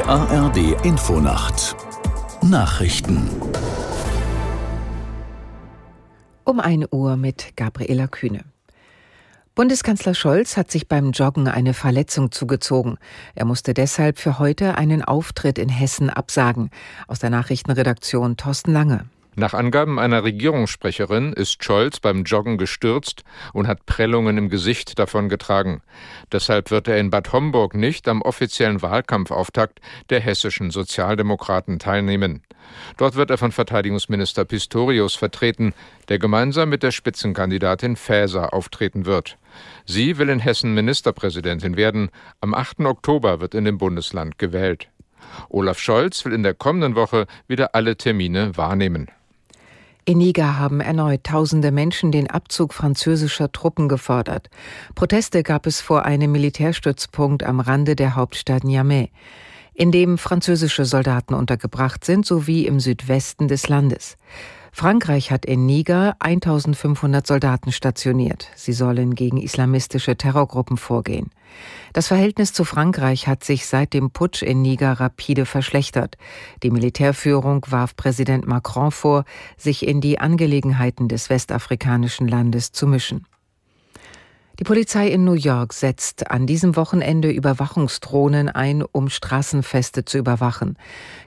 [0.00, 1.76] Die ARD Infonacht
[2.40, 3.28] Nachrichten
[6.42, 8.44] Um 1 Uhr mit Gabriela Kühne.
[9.54, 12.96] Bundeskanzler Scholz hat sich beim Joggen eine Verletzung zugezogen.
[13.34, 16.70] Er musste deshalb für heute einen Auftritt in Hessen absagen.
[17.06, 19.04] Aus der Nachrichtenredaktion Thorsten Lange.
[19.40, 23.24] Nach Angaben einer Regierungssprecherin ist Scholz beim Joggen gestürzt
[23.54, 25.80] und hat Prellungen im Gesicht davongetragen.
[26.30, 32.42] Deshalb wird er in Bad Homburg nicht am offiziellen Wahlkampfauftakt der hessischen Sozialdemokraten teilnehmen.
[32.98, 35.72] Dort wird er von Verteidigungsminister Pistorius vertreten,
[36.10, 39.38] der gemeinsam mit der Spitzenkandidatin Faeser auftreten wird.
[39.86, 42.10] Sie will in Hessen Ministerpräsidentin werden.
[42.42, 42.80] Am 8.
[42.80, 44.90] Oktober wird in dem Bundesland gewählt.
[45.48, 49.10] Olaf Scholz will in der kommenden Woche wieder alle Termine wahrnehmen.
[50.10, 54.50] In Niger haben erneut tausende Menschen den Abzug französischer Truppen gefordert.
[54.96, 59.12] Proteste gab es vor einem Militärstützpunkt am Rande der Hauptstadt Niamey,
[59.74, 64.16] in dem französische Soldaten untergebracht sind, sowie im Südwesten des Landes.
[64.72, 68.48] Frankreich hat in Niger 1500 Soldaten stationiert.
[68.54, 71.30] Sie sollen gegen islamistische Terrorgruppen vorgehen.
[71.92, 76.16] Das Verhältnis zu Frankreich hat sich seit dem Putsch in Niger rapide verschlechtert.
[76.62, 79.24] Die Militärführung warf Präsident Macron vor,
[79.56, 83.26] sich in die Angelegenheiten des westafrikanischen Landes zu mischen.
[84.60, 90.76] Die Polizei in New York setzt an diesem Wochenende Überwachungsdrohnen ein, um Straßenfeste zu überwachen.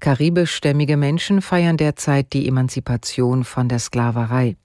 [0.00, 4.56] Karibischstämmige Menschen feiern derzeit die Emanzipation von der Sklaverei.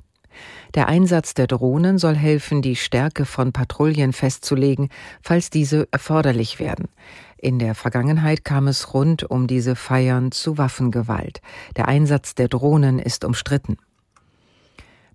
[0.74, 4.90] Der Einsatz der Drohnen soll helfen, die Stärke von Patrouillen festzulegen,
[5.22, 6.88] falls diese erforderlich werden.
[7.38, 11.40] In der Vergangenheit kam es rund um diese Feiern zu Waffengewalt.
[11.76, 13.78] Der Einsatz der Drohnen ist umstritten.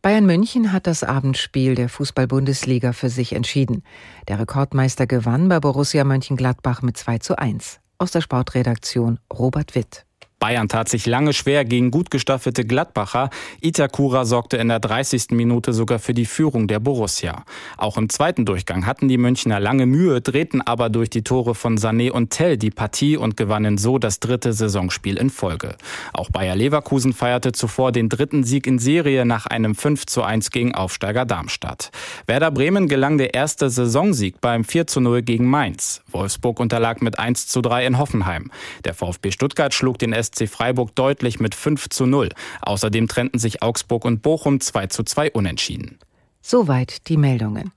[0.02, 3.82] Bayern München hat das Abendspiel der Fußball-Bundesliga für sich entschieden.
[4.28, 7.80] Der Rekordmeister gewann bei Borussia Mönchengladbach mit 2 zu 1.
[7.98, 10.06] Aus der Sportredaktion Robert Witt.
[10.40, 13.28] Bayern tat sich lange schwer gegen gut gestaffelte Gladbacher.
[13.60, 15.32] Itakura sorgte in der 30.
[15.32, 17.44] Minute sogar für die Führung der Borussia.
[17.76, 21.76] Auch im zweiten Durchgang hatten die Münchner lange Mühe, drehten aber durch die Tore von
[21.76, 25.76] Sané und Tell die Partie und gewannen so das dritte Saisonspiel in Folge.
[26.14, 30.50] Auch Bayer Leverkusen feierte zuvor den dritten Sieg in Serie nach einem 5 zu 1
[30.52, 31.90] gegen Aufsteiger Darmstadt.
[32.24, 36.00] Werder Bremen gelang der erste Saisonsieg beim 4 zu 0 gegen Mainz.
[36.10, 38.50] Wolfsburg unterlag mit 1 zu 3 in Hoffenheim.
[38.86, 40.14] Der VfB Stuttgart schlug den
[40.46, 42.30] Freiburg deutlich mit 5 zu 0.
[42.62, 45.98] Außerdem trennten sich Augsburg und Bochum 2 zu 2 unentschieden.
[46.42, 47.72] Soweit die Meldungen.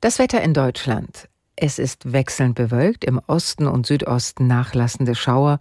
[0.00, 1.28] Das Wetter in Deutschland.
[1.56, 5.58] Es ist wechselnd bewölkt, im Osten und Südosten nachlassende Schauer,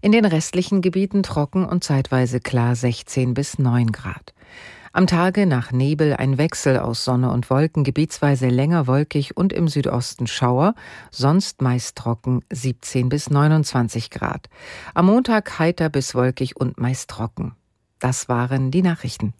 [0.00, 4.32] in den restlichen Gebieten trocken und zeitweise klar 16 bis 9 Grad.
[4.92, 9.68] Am Tage nach Nebel ein Wechsel aus Sonne und Wolken, gebietsweise länger wolkig und im
[9.68, 10.74] Südosten Schauer,
[11.12, 14.48] sonst meist trocken 17 bis 29 Grad.
[14.92, 17.54] Am Montag heiter bis wolkig und meist trocken.
[18.00, 19.32] Das waren die Nachrichten.